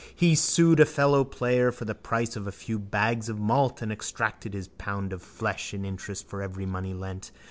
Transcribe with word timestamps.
He 0.15 0.33
sued 0.33 0.79
a 0.79 0.85
fellowplayer 0.85 1.71
for 1.71 1.85
the 1.85 1.93
price 1.93 2.35
of 2.35 2.47
a 2.47 2.51
few 2.51 2.79
bags 2.79 3.29
of 3.29 3.37
malt 3.37 3.83
and 3.83 3.91
exacted 3.91 4.55
his 4.55 4.67
pound 4.67 5.13
of 5.13 5.21
flesh 5.21 5.75
in 5.75 5.85
interest 5.85 6.27
for 6.27 6.41
every 6.41 6.65
money 6.65 6.95
lent. 6.95 7.29